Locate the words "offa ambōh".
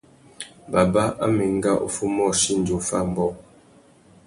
2.79-3.33